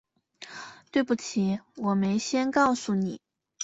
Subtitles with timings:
[0.89, 3.21] 对不起，我没先告诉你